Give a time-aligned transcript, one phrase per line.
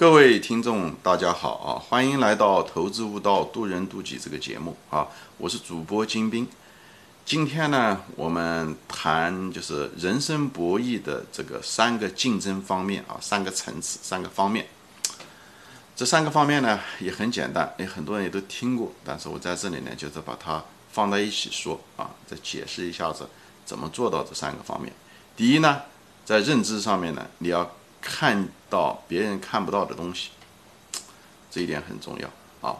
[0.00, 1.68] 各位听众，大家好啊！
[1.76, 5.06] 欢迎来到《投资悟道，渡人渡己》这个节目啊！
[5.36, 6.48] 我是主播金兵。
[7.26, 14.68] 今天呢，我们谈就是人生博弈的这个三个竞争方面啊，三个层次，三个方面。
[15.94, 23.28] 这三个方面呢，也很简单，也很多人也都听过，但是我在这里呢，就是把它放在一起说啊，再解释一下子
[23.66, 24.90] 怎么做到这三个方面。
[25.36, 25.82] 第一呢，
[26.24, 27.70] 在认知上面呢，你要。
[28.00, 30.30] 看到别人看不到的东西，
[31.50, 32.76] 这一点很重要啊。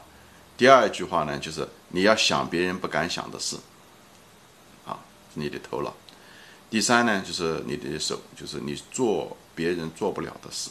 [0.56, 3.56] 第二句话呢，就是你要想别人不敢想的事，
[4.86, 4.98] 啊，
[5.34, 5.92] 你的头脑。
[6.68, 10.70] 第三呢，就是你的手，就是你做别人做不了的事。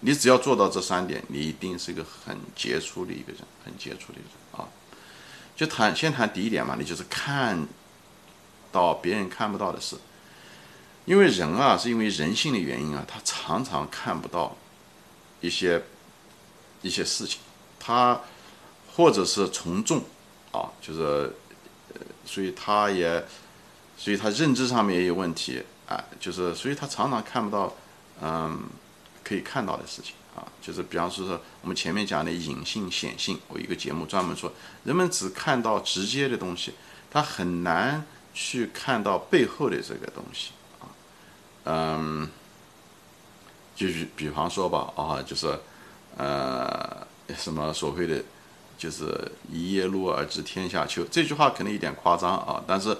[0.00, 4.68] 你只要做到这三点，你一定是一个很杰出的一个人，很杰出的人啊。
[5.54, 7.66] 就谈先谈第一点嘛，你就是看
[8.70, 9.96] 到别人看不到的事。
[11.06, 14.56] 因为人啊，是因为人性的原因啊，他常常看不到
[15.40, 15.80] 一些
[16.82, 17.38] 一些事情，
[17.78, 18.20] 他
[18.92, 20.02] 或者是从众
[20.50, 21.32] 啊，就是
[21.94, 23.24] 呃，所以他也，
[23.96, 27.72] 所以他认知上面也有问题啊，就是所以他常常看不到
[28.20, 28.64] 嗯
[29.22, 36.74] 可以看到的事情啊，就是比方说说我们前面讲的隐性显性，我一个节目专门说，人们只看到直接的东西，
[37.08, 40.50] 他很难去看到背后的这个东西。
[41.68, 42.28] 嗯，
[43.74, 45.52] 就是比方说吧，啊，就是，
[46.16, 47.04] 呃，
[47.36, 48.22] 什么所谓的，
[48.78, 52.96] 就是一叶落而知天下秋，这句话可能有点夸张啊，但是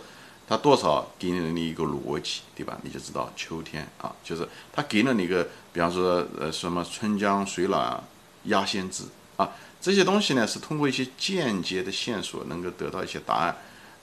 [0.49, 2.77] 它多少给了你一个逻辑，对吧？
[2.83, 8.03] 你就知道秋天啊，就是它给了你一个，比方说，呃，什么春江水暖
[8.47, 9.05] 鸭先知
[9.37, 9.49] 啊，
[9.81, 13.57] 这些东西呢是通过一些间接的线索能够得到一些答案，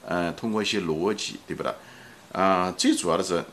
[0.06, 1.70] 呃，通过一些逻辑，对不对？
[2.32, 3.44] 啊，最主要的是。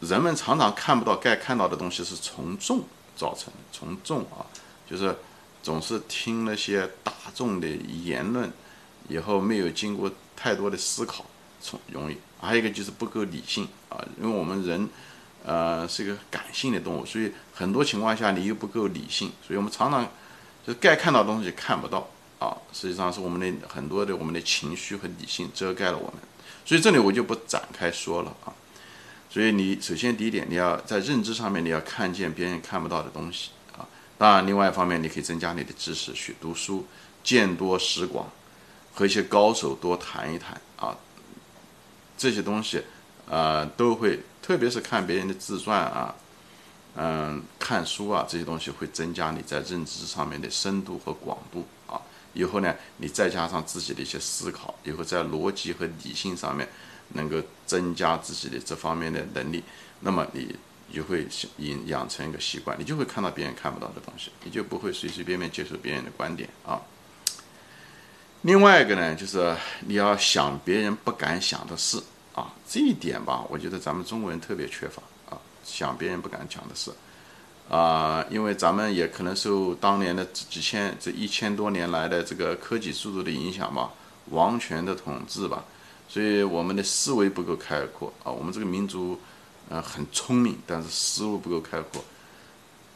[0.00, 2.84] 人们常常看不到该看到的东西，是从众
[3.16, 3.58] 造成的。
[3.72, 4.46] 从众啊，
[4.88, 5.16] 就是
[5.62, 8.50] 总是听那些大众的言论，
[9.08, 11.26] 以后没有经过太多的思考，
[11.60, 12.16] 从容易。
[12.40, 14.88] 还有一个就是不够理性啊，因为我们人，
[15.44, 20.04] 呃，是一个感性的动物，所以很多情况下你又不够理性，所以我们常常
[20.64, 22.08] 就是该看到的东西看不到
[22.38, 22.56] 啊。
[22.72, 26.14] 实际上是我们的很多的我们的情绪和理性遮盖了我们，
[26.64, 28.54] 所以这里我就不展开说了啊。
[29.30, 33.86] 所以你首先第一点，你要在认知上面你要看见别人看不到的东西啊。
[34.16, 36.86] 当然，另外一方面你可以增加你的知识，去读书，
[37.22, 38.26] 见多识广，
[38.94, 40.96] 和一些高手多谈一谈啊。
[42.16, 42.82] 这些东西
[43.30, 46.14] 啊都会，特别是看别人的自传啊，
[46.96, 52.00] 嗯，看书啊，这些东西会增加你在认知上面的深度和广度啊。
[52.32, 56.66] 以后呢，你再加上自己的一些思考，以后在逻辑和理性上面。
[57.14, 57.36] 能够
[57.66, 59.62] 增加自己的这方面的能力，
[60.00, 60.54] 那么你
[60.92, 61.26] 就会
[61.58, 66.80] 养养成一个习惯，你就会看到别人看不到的东西，你就不会随随便便接受别人的观点啊。
[68.42, 72.00] 另外一个呢，就是你要想别人不敢想的事
[72.34, 76.92] 啊，这一点吧，我觉得咱们中国人特别缺乏啊，想别人不敢讲的事
[77.68, 83.90] 啊，因为咱们也可能受当年的几千这一千多年来的这个科技速度的影响吧，
[84.30, 85.64] 王权的统治吧。
[86.08, 89.20] 所以我们的思维不够开阔啊，我们这个民族，
[89.68, 92.02] 呃，很聪明，但是思路不够开阔。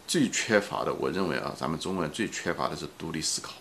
[0.09, 3.53] 最缺乏的，我认为啊，咱们中国人最缺乏的是独立思考。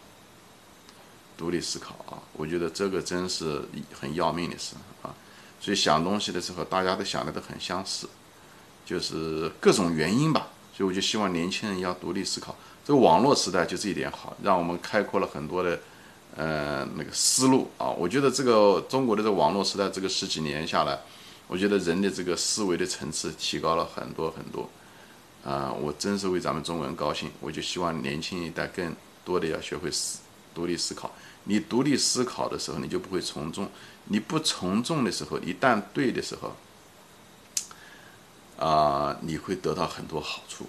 [1.37, 3.61] 独立思考啊，我觉得这个真是
[3.93, 5.13] 很要命的事啊。
[5.59, 8.07] 所以想东西的时候，大家都想的都很相似，
[8.85, 10.47] 就是各种原因吧。
[10.75, 12.55] 所以我就希望年轻人要独立思考。
[12.85, 15.77] 这个网络时代就这一点好，让我们开阔了很多的。
[16.35, 20.97] 呃，那个思路啊，我觉得这个中国的这网络时代，这个十几年下来，
[21.47, 24.69] 我觉得人的这个思维的层次提高了很多很多，
[25.43, 27.29] 啊，我真是为咱们中国人高兴。
[27.41, 30.19] 我就希望年轻一代更多的要学会思
[30.55, 31.11] 独立思考。
[31.43, 33.65] 你独立思考的时候，你就不会从众；
[34.05, 36.55] 你不从众的时候，一旦对的时候，
[38.65, 40.67] 啊，你会得到很多好处，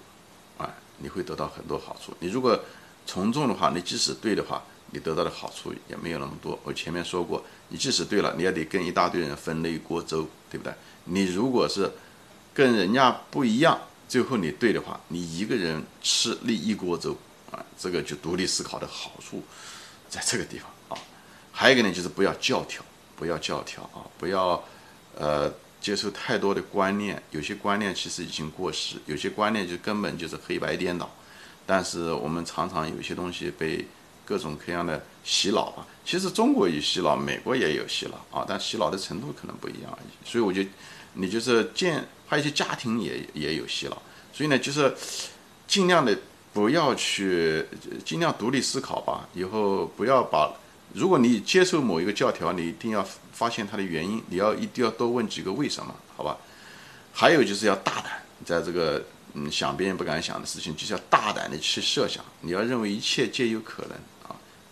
[0.57, 2.13] 啊，你会得到很多好处。
[2.19, 2.59] 你如果
[3.05, 4.63] 从众的话，你即使对的话，
[4.93, 6.57] 你得到的好处也没有那么多。
[6.63, 10.71] 我前面说过，你即使对了，你也得跟一大堆人分了一锅粥，对不对？
[11.05, 11.91] 你如果是
[12.53, 17.17] 跟人家不一样，最后你对的话，你一个人吃那一锅粥
[17.51, 19.43] 啊，这个就独立思考的好处
[20.07, 21.01] 在这个地方啊。
[21.51, 22.85] 还有一个呢，就是不要教条，
[23.15, 24.63] 不要教条啊，不要
[25.17, 25.51] 呃
[25.81, 31.09] 接受太多的观念，有些观念其实已经过时，有些观念就根本就是黑白颠倒。
[31.65, 33.83] 但是我们常常有些东西被。
[34.25, 40.29] 各种各样的洗脑吧，其实中国有洗脑，美国也有洗脑啊，但洗脑的程度可能不一样而已。
[40.29, 40.61] 所以我就，
[41.13, 44.01] 你就是见，还有一些家庭也也有洗脑，
[44.33, 44.93] 所以呢，就是
[45.67, 46.17] 尽量的
[46.53, 47.65] 不要去
[48.05, 49.27] 尽量独立思考吧。
[49.33, 50.53] 以后不要把，
[50.93, 56.37] 如果你接受某一个教条，你一定要发现它的原因，你要一定要多问几个为什么，好吧？
[57.11, 59.03] 还有就是要大胆，在这个
[59.35, 62.23] 嗯想别人不敢想的事情，就是要大胆的去设想。
[62.41, 63.91] 你要认为一切皆有可能，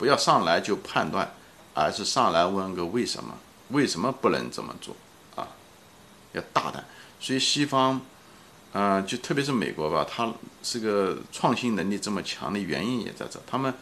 [0.02, 1.32] 不要上来就判断，
[1.76, 3.38] 而是上来问个为什么，
[3.70, 4.96] 为什么不能这么做
[5.36, 5.48] 啊？
[6.32, 6.84] 要大胆。
[7.20, 8.02] 所以西方。
[8.74, 10.34] 嗯，就特别是美国吧，它
[10.64, 13.74] 是个创新能力这么强的原因也在这，他们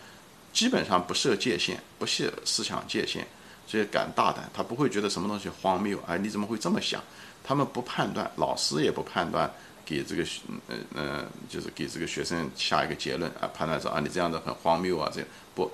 [0.51, 3.23] 基本上不设界限，不设思想界限，
[3.67, 6.99] 所以敢大胆，他不会觉得什么东西荒谬，哎，你怎么会这么想？
[7.43, 9.47] 他们不判断，老师也不判断，
[9.85, 10.25] 给这个，
[10.67, 15.23] 呃呃，就是给这个学生下一个结论啊，判断说啊，你这样的很荒谬啊，这
[15.53, 15.71] 不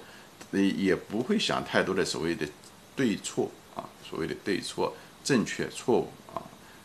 [0.61, 2.47] 也不会想太多的所谓的
[2.95, 6.41] 对错啊，所谓的对错、正确、错误啊，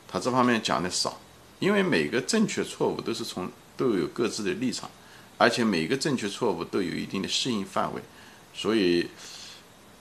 [0.08, 1.18] 他这方面讲的少。
[1.58, 3.46] 因为每个正确错误都是从
[3.76, 4.90] 都有各自的立场，
[5.36, 8.00] 而且每个正确错误都有一定的适应范围，
[8.54, 9.06] 所以，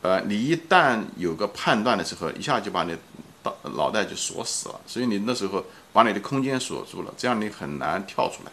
[0.01, 2.95] 呃，你一旦有个判断的时候，一下就把你
[3.43, 8.51] 脑脑袋就锁死了，所以你那时候把你的空间锁住了，这样你很难跳出来。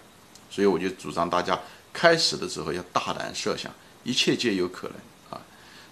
[0.50, 1.56] 所以我就主张大家
[1.92, 3.72] 开始的时候要大胆设想，
[4.06, 4.96] 一切皆有可能
[5.30, 5.42] 啊。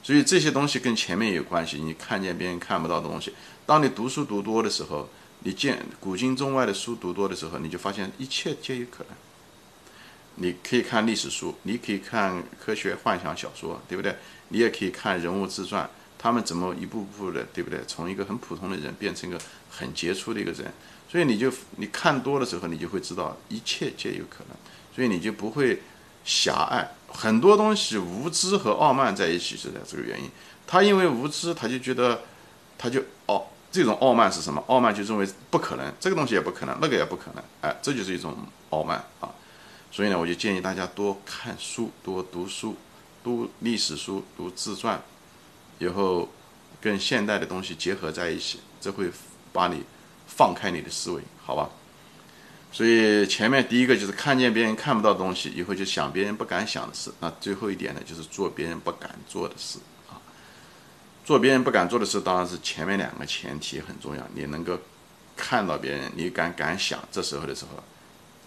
[0.03, 3.35] 所以这些东西跟前面有关系，你看见别人看不到的东西，
[3.67, 5.09] 当你读书读多的时候。
[5.47, 9.15] 你见古今中外的书读多的时候，你就发现一切皆有可能。
[10.37, 14.17] 你可以看历史书，你可以看科学幻想小说，对不对？
[14.49, 17.79] 你也可以看人物自传，他们怎么一步步的，对不对？
[17.87, 19.39] 从一个很普通的人变成一个
[19.69, 20.73] 很杰出的一个人。
[21.11, 24.57] 所以你就你看多的时候，你就会知道一切皆有可能。
[24.95, 25.83] 所以你就不会
[26.25, 26.89] 狭隘。
[27.17, 30.29] 很多东西无知和傲慢在一起是在这个原因。
[30.67, 32.21] 他因为无知，他就觉得
[32.77, 33.51] 他就傲。
[33.71, 34.63] 这种傲慢是什么？
[34.69, 38.37] 傲慢就认为不可能，这个东西也不可能，那个也不可能，哎，这就是一种
[38.71, 39.29] 傲慢啊。
[39.91, 42.77] 所以呢，我就建议大家多看书，多读书，
[43.25, 45.03] 读历史书，读自传，
[45.81, 46.29] 以后
[46.81, 49.11] 跟现代的东西结合在一起，这会
[49.53, 49.83] 把你
[50.29, 51.69] 放开你的思维，好吧？
[52.75, 57.09] 所以前面第一个就是看见别人看不到东西，以后就想别人不敢想的事。
[57.21, 59.79] 那最后一点呢，就是做别人不敢做的事
[60.11, 60.19] 啊。
[61.25, 64.27] 做别人不敢做的事，当然是前面两个前提很重要。
[64.35, 64.77] 你能够
[65.37, 67.81] 看到别人，你敢敢想，这时候的时候，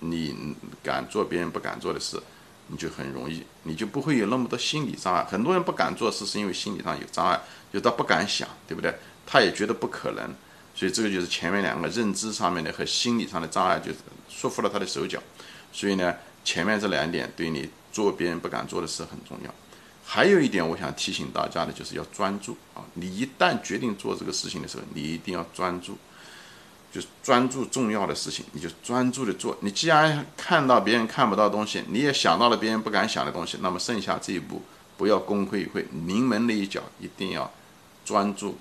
[0.02, 0.36] 你
[0.84, 2.22] 敢做别人不敢做的事，
[2.68, 5.24] 你就很容易，你就不会有那么多心理障碍。
[5.24, 7.40] 很多人不敢做事，是因为心理上有障碍，
[7.72, 8.94] 就他不敢想，对不对？
[9.26, 10.36] 他也觉得不可能，
[10.78, 13.98] 所以这个就是前面两个认知上面的和心理上的障碍，就是
[14.30, 15.20] 束缚了他的手脚。
[15.74, 16.14] 所以呢，
[16.44, 19.52] 前面这两点对你做别人不敢做的事很重要。
[20.06, 22.86] 还有一点，我想提醒大家的，就是要专注啊！
[22.94, 25.98] 你一旦决定做这个事情的时候，你一定要专注，
[26.92, 29.58] 就是专注重要的事情，你就专注的做。
[29.62, 34.62] 你既然看到别人看不到东西，你也想到了别人不敢想的东西，那么剩下这一步，
[34.96, 37.52] 不要功亏一篑，临门那一脚一定要
[38.06, 38.58] 专注！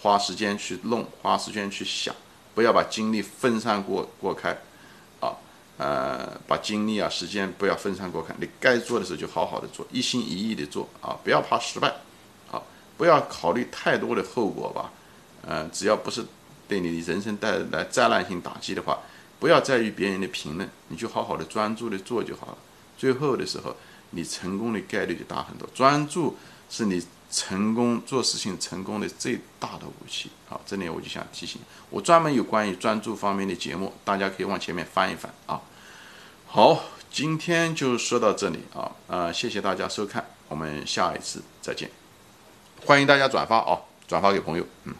[0.00, 2.14] 花时间去弄，花时间去想，
[2.54, 4.56] 不要把精力分散过过开。
[5.20, 5.34] 啊
[5.78, 11.88] 呃，把精力啊、时间不要分散过开，你该做的时候就好好的做，一心一意的做啊，不要怕失败，
[12.50, 12.60] 啊，
[12.96, 14.90] 不要考虑太多的后果吧，
[15.46, 16.24] 呃，只要不是
[16.66, 18.98] 对你人生带来灾难性打击的话，
[19.38, 22.58] 不要在意别人的评论，你就好好的专注的做就好了。
[22.96, 23.76] 最后的时候，
[24.10, 25.68] 你成功的概率就大很多。
[25.72, 26.36] 专注
[26.68, 30.30] 是你成功做事情成功的最大的武器。
[30.48, 35.60] 好，这里我就想提醒，我专门有关于专注方面的节目，大家可以往前面翻一翻啊。
[36.46, 41.90] 好，今天就说到这里啊，呃，谢谢大家收看，我们下一次再见，
[42.86, 44.94] 欢迎大家转发啊，转发给朋友，嗯。